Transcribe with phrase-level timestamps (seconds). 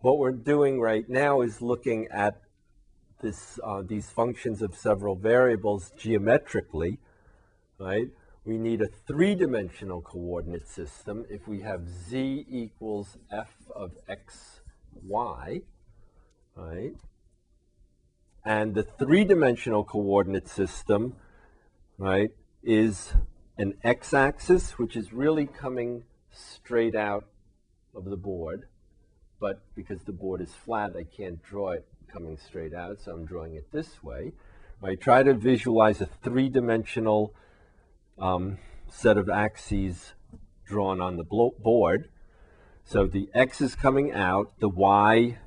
[0.00, 2.40] what we're doing right now is looking at
[3.20, 6.98] this, uh, these functions of several variables geometrically,
[7.78, 8.06] right?
[8.44, 14.60] We need a three-dimensional coordinate system if we have z equals f of x,
[15.02, 15.62] y,
[16.54, 16.92] right?
[18.44, 21.16] And the three-dimensional coordinate system,
[21.98, 22.30] right,
[22.62, 23.14] is
[23.58, 27.26] an x-axis, which is really coming straight out
[27.94, 28.68] of the board.
[29.40, 33.24] But because the board is flat, I can't draw it coming straight out, so I'm
[33.24, 34.32] drawing it this way.
[34.82, 37.34] I try to visualize a three-dimensional
[38.18, 40.12] um, set of axes
[40.66, 42.08] drawn on the board.
[42.84, 45.38] So the x is coming out, the y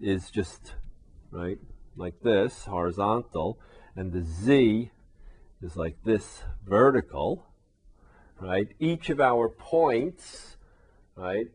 [0.00, 0.74] is just,
[1.30, 1.58] right,
[1.96, 3.58] like this, horizontal,
[3.96, 4.90] and the z
[5.62, 7.46] is like this, vertical,
[8.40, 8.68] right?
[8.78, 10.56] Each of our points,
[11.16, 11.48] right,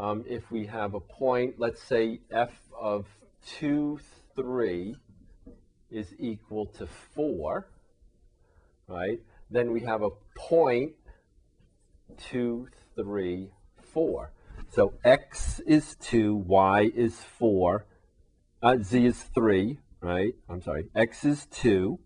[0.00, 3.04] um, if we have a point, let's say f of
[3.58, 4.00] 2,
[4.34, 4.96] 3
[5.90, 7.68] is equal to 4,
[8.88, 9.20] right?
[9.50, 10.92] Then we have a point,
[12.30, 13.50] 2, 3,
[13.92, 14.32] 4.
[14.70, 17.84] So x is 2, y is 4,
[18.62, 20.32] uh, z is 3, right?
[20.48, 21.98] I'm sorry, x is 2,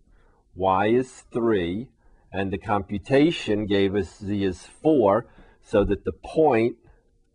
[0.53, 1.87] y is 3,
[2.33, 5.27] and the computation gave us z is 4,
[5.61, 6.75] so that the point,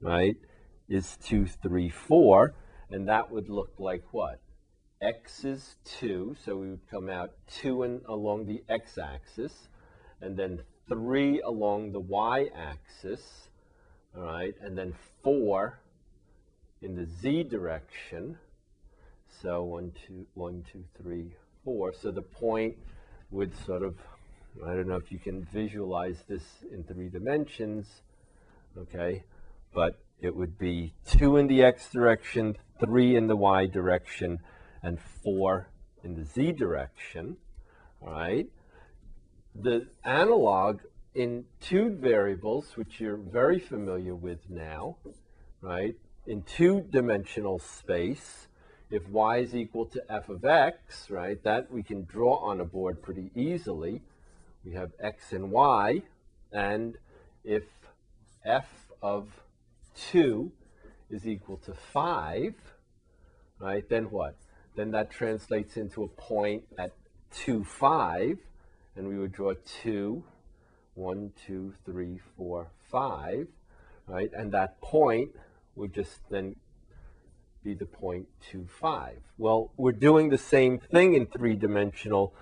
[0.02, 0.36] right,
[0.90, 2.54] is 2, 3, 4,
[2.90, 4.40] and that would look like what?
[5.00, 7.30] x is 2, so we would come out
[7.62, 9.68] 2 in, along the x-axis,
[10.20, 13.48] and then 3 along the y-axis,
[14.14, 15.80] all right, and then 4
[16.82, 18.36] in the z direction.
[19.40, 21.94] So 1, 2, 1, 2, 3, 4.
[21.94, 22.76] So the point
[23.30, 23.94] would sort of,
[24.66, 27.86] I don't know if you can visualize this in three dimensions,
[28.76, 29.22] okay,
[29.72, 34.38] but it would be 2 in the x direction, 3 in the y direction,
[34.82, 35.68] and 4
[36.04, 37.36] in the z direction,
[38.00, 38.46] right?
[39.54, 40.80] The analog
[41.14, 44.96] in two variables, which you're very familiar with now,
[45.60, 45.94] right,
[46.26, 48.46] in two-dimensional space,
[48.90, 52.64] if y is equal to f of x, right, that we can draw on a
[52.64, 54.02] board pretty easily.
[54.64, 56.02] We have x and y,
[56.52, 56.96] and
[57.44, 57.64] if
[58.44, 58.68] f
[59.02, 59.28] of
[59.96, 60.52] 2
[61.10, 62.54] is equal to 5,
[63.58, 64.36] right, then what?
[64.76, 66.92] Then that translates into a point at
[67.32, 68.38] 2, 5,
[68.96, 70.22] and we would draw 2,
[70.94, 73.46] 1, 2, 3, 4, 5,
[74.06, 74.30] right?
[74.32, 75.30] And that point
[75.74, 76.56] would just then
[77.62, 79.12] be the 0.25.
[79.38, 82.34] Well, we're doing the same thing in three-dimensional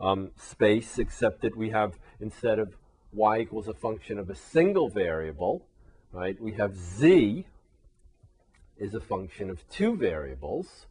[0.00, 2.74] um, space, except that we have, instead of
[3.12, 5.66] y equals a function of a single variable,
[6.12, 7.46] right, we have z
[8.76, 10.86] is a function of two variables,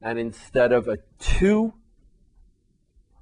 [0.00, 1.74] and instead of a two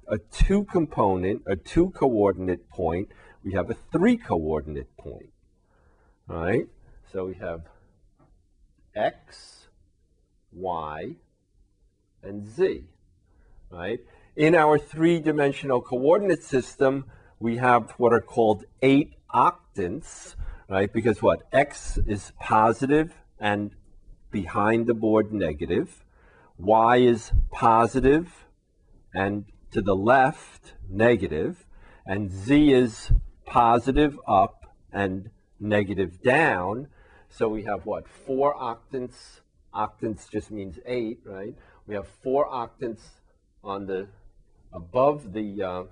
[0.07, 3.09] a two component, a two coordinate point,
[3.43, 5.31] we have a three coordinate point.
[6.29, 6.67] All right?
[7.11, 7.61] So we have
[8.95, 9.67] x,
[10.51, 11.15] y,
[12.23, 12.83] and z,
[13.69, 13.99] right?
[14.35, 17.05] In our three-dimensional coordinate system,
[17.39, 20.35] we have what are called eight octants,
[20.69, 20.91] right?
[20.91, 21.43] Because what?
[21.51, 23.71] X is positive and
[24.31, 26.03] behind the board negative.
[26.57, 28.45] Y is positive
[29.13, 31.65] and to the left negative.
[32.05, 33.11] And Z is
[33.45, 35.29] positive up and
[35.59, 36.87] negative down.
[37.29, 38.07] So we have what?
[38.07, 39.41] Four octants
[39.77, 41.55] octants just means eight, right?
[41.85, 43.01] We have four octants
[43.63, 44.07] on the
[44.73, 45.83] above the uh,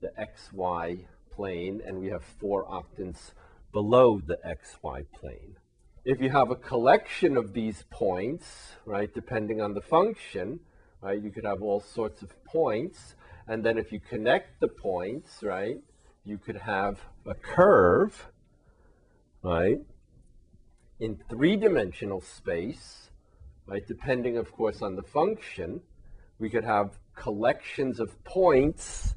[0.00, 3.32] the xy plane, and we have four octants
[3.72, 5.56] below the xy plane.
[6.04, 10.60] If you have a collection of these points, right, depending on the function,
[11.02, 13.14] right, you could have all sorts of points,
[13.46, 15.78] and then if you connect the points, right,
[16.24, 18.28] you could have a curve,
[19.42, 19.80] right,
[20.98, 23.10] in three-dimensional space,
[23.66, 23.86] right?
[23.86, 25.80] Depending, of course, on the function,
[26.38, 29.14] we could have collections of points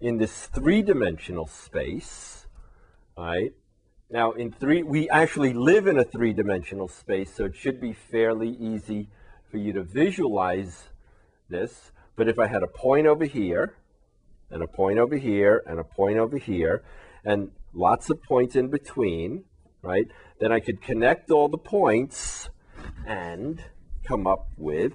[0.00, 2.46] in this three-dimensional space,
[3.16, 3.52] right?
[4.08, 8.50] Now, in three, we actually live in a three-dimensional space, so it should be fairly
[8.50, 9.08] easy
[9.50, 10.84] for you to visualize
[11.48, 11.90] this.
[12.14, 13.74] But if I had a point over here,
[14.48, 16.84] and a point over here, and a point over here,
[17.24, 19.42] and lots of points in between,
[19.82, 20.06] right?
[20.38, 22.48] Then I could connect all the points
[23.04, 23.60] and
[24.04, 24.92] come up with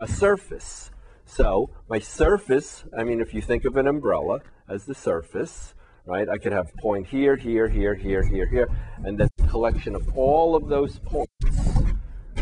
[0.00, 0.90] a surface.
[1.24, 5.72] So my surface, I mean, if you think of an umbrella as the surface,
[6.06, 8.68] right, I could have point here, here, here, here, here, here,
[9.04, 11.30] and then collection of all of those points,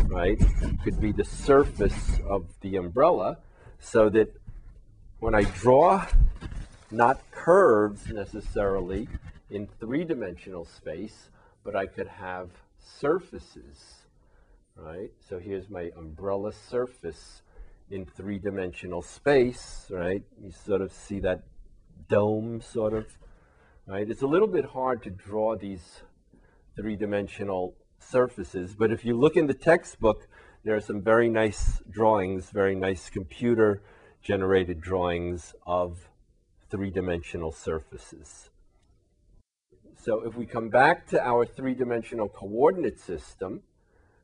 [0.05, 0.37] right,
[0.83, 3.37] could be the surface of the umbrella
[3.79, 4.33] so that
[5.19, 6.05] when I draw
[6.91, 9.07] not curves necessarily
[9.49, 11.29] in three-dimensional space,
[11.63, 14.05] but I could have surfaces,
[14.75, 15.11] right?
[15.27, 17.41] So here's my umbrella surface
[17.89, 20.23] in three-dimensional space, right?
[20.41, 21.43] You sort of see that
[22.09, 23.05] dome sort of,
[23.87, 24.09] right?
[24.09, 26.01] It's a little bit hard to draw these
[26.75, 30.27] three-dimensional surfaces, but if you look in the textbook,
[30.63, 33.83] there are some very nice drawings, very nice computer
[34.21, 36.09] generated drawings of
[36.71, 38.49] three-dimensional surfaces.
[40.01, 43.61] So if we come back to our three-dimensional coordinate system,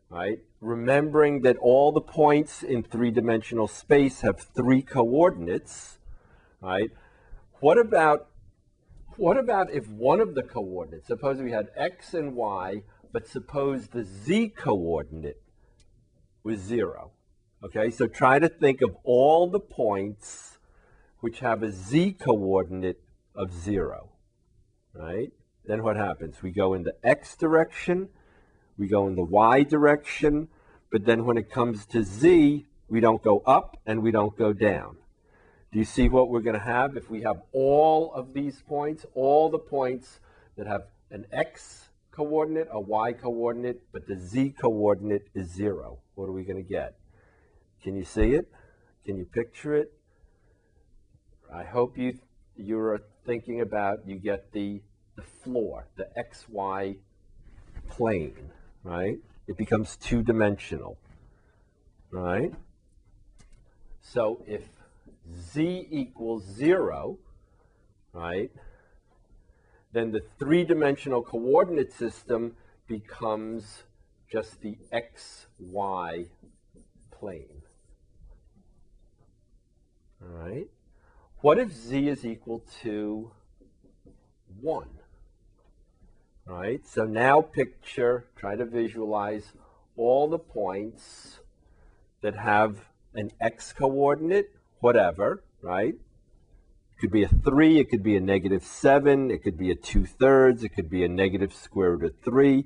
[0.10, 6.00] right, remembering that all the points in three-dimensional space have three coordinates,
[6.62, 6.90] right,
[7.60, 8.28] what about
[9.18, 13.88] what about if one of the coordinates, suppose we had x and y, but suppose
[13.88, 15.42] the z coordinate
[16.44, 17.12] was zero.
[17.64, 20.58] Okay, so try to think of all the points
[21.20, 23.02] which have a z coordinate
[23.36, 24.10] of zero,
[24.94, 25.32] right?
[25.66, 26.42] Then what happens?
[26.42, 28.10] We go in the x direction,
[28.78, 30.48] we go in the y direction,
[30.92, 34.54] but then when it comes to z, we don't go up and we don't go
[34.54, 34.98] down.
[35.72, 39.06] Do you see what we're going to have if we have all of these points,
[39.16, 40.20] all the points
[40.58, 46.00] that have an x coordinate, a y coordinate, but the z coordinate is zero?
[46.16, 46.96] What are we going to get?
[47.82, 48.52] Can you see it?
[49.06, 49.94] Can you picture it?
[51.54, 52.20] I hope you
[52.58, 54.82] you're thinking about you get the
[55.16, 56.98] the floor, the xy
[57.90, 58.52] plane,
[58.84, 59.20] right?
[59.48, 60.98] It becomes two-dimensional,
[62.12, 62.54] right?
[64.02, 64.64] So if
[65.54, 67.18] z equals zero,
[68.14, 68.52] right,
[69.94, 72.56] then the three-dimensional coordinate system
[72.88, 73.84] becomes
[74.32, 76.28] just the xy
[77.12, 77.62] plane.
[80.22, 80.68] All right.
[81.42, 83.32] What if z is equal to
[84.62, 84.88] 1?
[86.50, 89.54] All right, so now picture, try to visualize
[89.96, 91.40] all the points
[92.22, 92.78] that have
[93.14, 95.94] an x coordinate, whatever, right?
[95.94, 99.76] It could be a 3, it could be a negative 7, it could be a
[99.76, 102.66] 2 thirds, it could be a negative square root of 3,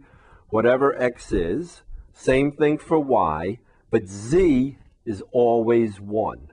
[0.50, 1.84] whatever x is.
[2.14, 3.60] Same thing for y,
[3.92, 6.52] but z is always 1,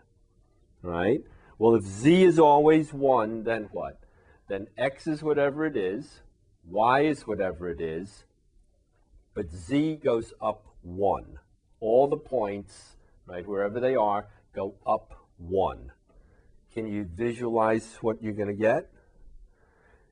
[0.82, 1.20] right?
[1.58, 4.00] Well, if z is always 1, then what?
[4.48, 6.20] Then x is whatever it is,
[6.68, 8.24] y is whatever it is,
[9.34, 11.38] but z goes up 1.
[11.80, 15.92] All the points, right, wherever they are, go up 1.
[16.74, 18.90] Can you visualize what you're going to get?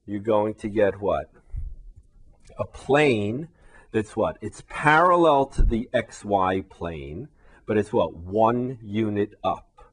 [0.07, 1.31] You're going to get what?
[2.59, 3.49] A plane
[3.93, 4.39] that's what?
[4.41, 7.29] It's parallel to the xy plane,
[7.67, 8.17] but it's what?
[8.17, 9.93] One unit up,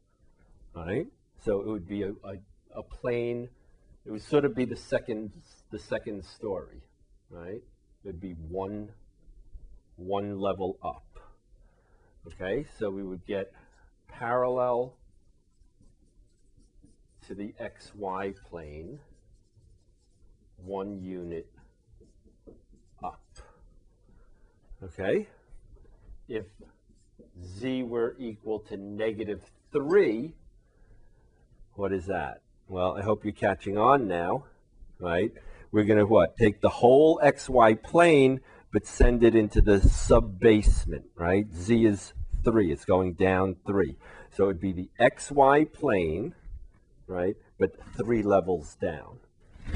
[0.76, 1.08] right?
[1.44, 2.36] So it would be a, a,
[2.76, 3.50] a plane.
[4.06, 5.32] It would sort of be the second
[5.72, 6.84] the second story,
[7.30, 7.62] right?
[8.04, 8.90] It would be one
[9.96, 11.04] one level up.
[12.28, 13.52] Okay, so we would get
[14.08, 14.94] parallel
[17.28, 19.00] to the xy plane,
[20.64, 21.48] one unit
[23.04, 23.22] up.
[24.82, 25.28] Okay,
[26.30, 26.46] if
[27.44, 29.42] z were equal to negative
[29.74, 30.34] 3,
[31.74, 32.42] what is that?
[32.70, 34.46] Well, I hope you're catching on now,
[35.00, 35.32] right?
[35.72, 36.38] We're going to what?
[36.38, 38.40] Take the whole xy plane,
[38.72, 41.46] but send it into the subbasement, right?
[41.54, 42.14] Z is
[42.46, 42.72] 3.
[42.72, 43.96] It's going down 3.
[44.32, 46.36] So it would be the xy plane,
[47.08, 49.20] right, but 3 levels down,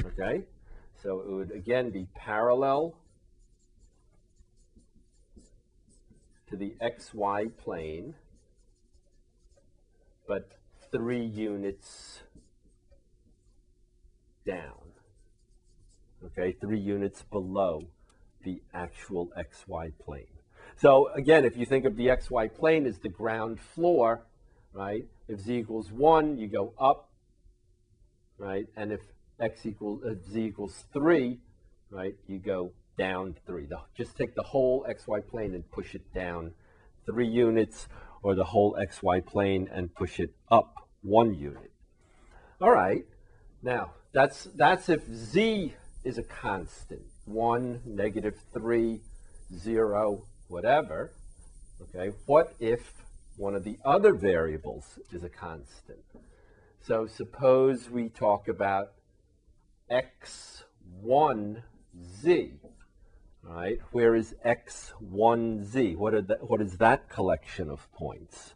[0.06, 0.44] okay?
[1.02, 2.96] So it would, again, be parallel
[6.52, 8.14] to the xy plane,
[10.28, 10.52] but
[10.92, 12.20] three units
[14.46, 14.76] down.
[16.26, 17.88] Okay, three units below
[18.44, 20.28] the actual xy plane.
[20.76, 24.26] So again, if you think of the xy plane as the ground floor,
[24.74, 25.06] right?
[25.28, 27.11] If z equals 1, you go up,
[28.42, 28.66] right?
[28.76, 29.02] And if
[29.40, 31.38] x equals uh, z equals 3,
[31.92, 33.68] right, you go down 3.
[33.68, 36.54] The, just take the whole xy plane and push it down
[37.06, 37.88] 3 units,
[38.24, 41.72] or the whole xy plane and push it up one unit.
[42.60, 43.06] All right,
[43.62, 49.00] now that's, that's if z is a constant, 1, negative 3,
[49.56, 51.12] 0, whatever.
[51.82, 52.92] Okay, what if
[53.38, 56.00] one of the other variables is a constant?
[56.84, 58.94] So suppose we talk about
[59.92, 60.64] x1z.
[63.48, 65.96] All right, where is x1z?
[65.96, 68.56] What, what is that collection of points?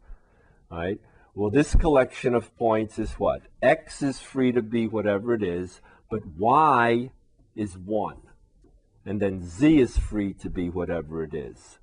[0.72, 1.00] Right,
[1.36, 3.44] well, this collection of points is what?
[3.62, 7.12] x is free to be whatever it is, but y
[7.55, 8.17] is 1.
[9.05, 11.77] And then z is free to be whatever it is.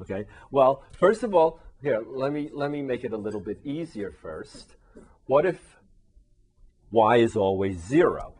[0.00, 3.58] Okay, well, first of all, here, let me, let me make it a little bit
[3.64, 4.76] easier first.
[5.26, 5.77] What if
[6.90, 8.34] y is always 0?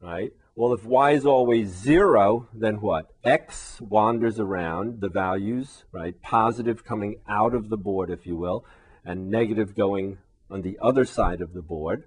[0.00, 0.32] Right?
[0.56, 3.10] Well, if y is always 0, then what?
[3.24, 6.20] x wanders around the values, right?
[6.22, 8.64] Positive coming out of the board, if you will,
[9.04, 10.18] and negative going
[10.50, 12.04] on the other side of the board.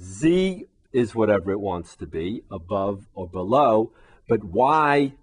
[0.00, 3.92] z is whatever it wants to be, above or below,
[4.28, 5.14] but y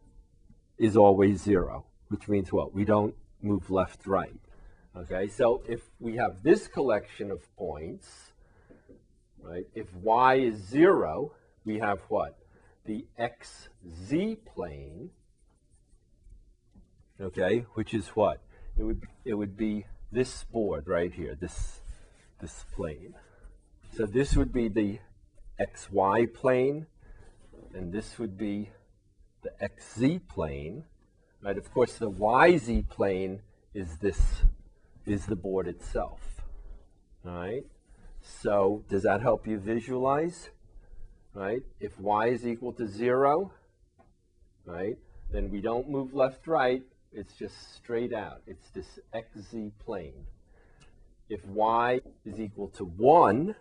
[0.78, 2.74] is always 0, which means what?
[2.74, 4.40] We don't move left, right.
[4.96, 8.34] Okay, so if we have this collection of points,
[9.48, 11.32] right, if y is 0,
[11.66, 12.38] we have what?
[12.86, 15.10] The xz plane,
[17.20, 18.42] okay, which is what?
[18.78, 21.82] It would, it would be this board right here, this,
[22.40, 23.14] this plane.
[23.96, 25.00] So this would be the
[25.60, 26.88] xy plane,
[27.74, 28.70] and this would be
[29.42, 30.86] the xz plane.
[31.42, 31.58] Right?
[31.58, 33.42] Of course, the YZ plane
[33.74, 34.20] is this
[35.06, 36.42] is the board itself.
[37.26, 37.64] All right.
[38.28, 40.50] So does that help you visualize?
[41.34, 41.62] Right.
[41.80, 43.52] If y is equal to zero,
[44.66, 44.98] right,
[45.32, 46.84] then we don't move left right.
[47.14, 48.42] It's just straight out.
[48.48, 50.26] It's this xz plane.
[51.30, 53.56] If y is equal to one,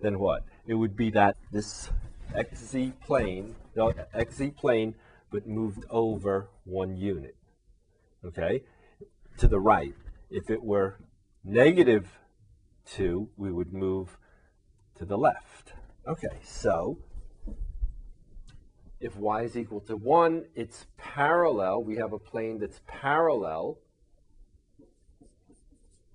[0.00, 0.44] then what?
[0.66, 1.90] It would be that this
[2.34, 4.94] xz plane, the xz plane
[5.30, 7.36] but moved over one unit.
[8.24, 8.62] Okay?
[9.38, 9.94] To the right.
[10.30, 10.96] If it were
[11.44, 12.18] negative
[12.92, 14.18] 2, we would move
[14.96, 15.72] to the left.
[16.06, 16.98] Okay, so
[19.00, 21.82] if y is equal to 1, it's parallel.
[21.82, 23.78] We have a plane that's parallel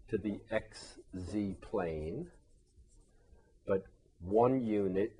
[0.09, 2.27] to the xz plane,
[3.65, 3.83] but
[4.19, 5.17] one unit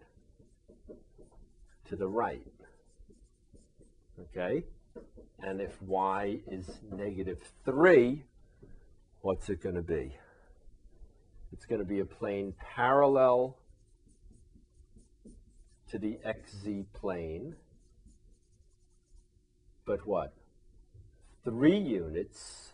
[1.86, 2.42] to the right.
[4.20, 4.64] Okay?
[5.40, 8.24] And if y is negative 3,
[9.22, 10.16] what's it going to be?
[11.54, 13.60] It's going to be a plane parallel
[15.92, 17.56] to the xz plane,
[19.86, 20.34] but what?
[21.46, 22.74] 3 units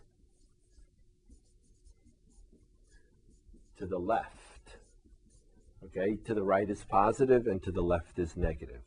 [3.78, 4.78] to the left.
[5.84, 8.82] Okay, to the right is positive and to the left is negative.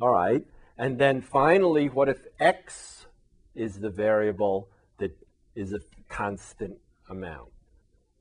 [0.00, 0.44] All right.
[0.76, 3.06] And then finally, what if x
[3.54, 5.16] is the variable that
[5.54, 6.76] is a constant
[7.08, 7.48] amount?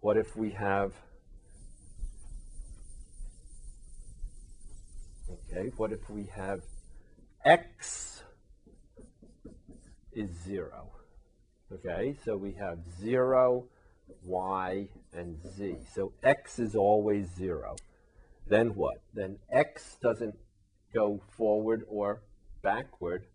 [0.01, 0.93] What if we have,
[5.29, 6.61] okay, what if we have
[7.43, 8.23] x
[10.13, 10.89] is 0?
[11.71, 13.65] Okay, so we have 0,
[14.23, 15.75] y, and z.
[15.93, 17.75] So x is always 0.
[18.47, 19.01] Then what?
[19.13, 20.35] Then x doesn't
[20.93, 22.21] go forward or
[22.61, 23.25] backward,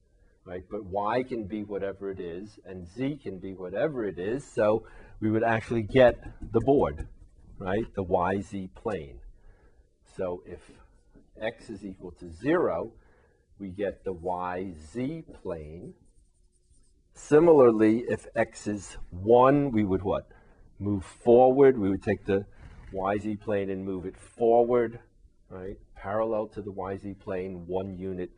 [0.44, 0.64] right?
[0.70, 4.44] But y can be whatever it is, and z can be whatever it is.
[4.44, 4.86] So
[5.20, 6.18] we would actually get
[6.52, 7.06] the board,
[7.58, 7.84] right?
[7.94, 9.20] The yz plane.
[10.16, 10.70] So if
[11.40, 12.92] x is equal to 0,
[13.58, 15.94] we get the yz plane.
[17.14, 20.28] Similarly, if x is 1, we would what?
[20.78, 21.78] Move forward.
[21.78, 22.44] We would take the
[22.92, 24.98] yz plane and move it forward,
[25.48, 25.78] right?
[25.96, 28.30] Parallel to the yz plane, one unit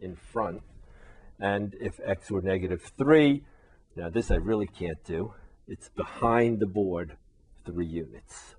[0.00, 0.62] in front.
[1.38, 3.42] And if x were negative 3,
[3.94, 5.32] now this I really can't do,
[5.68, 7.16] it's behind the board
[7.64, 8.55] 3 units.